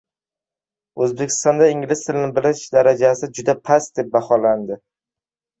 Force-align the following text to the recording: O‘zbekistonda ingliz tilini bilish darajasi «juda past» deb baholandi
O‘zbekistonda 1.05 1.67
ingliz 1.73 2.01
tilini 2.07 2.31
bilish 2.39 2.63
darajasi 2.79 3.29
«juda 3.41 3.55
past» 3.71 3.95
deb 4.01 4.11
baholandi 4.17 4.81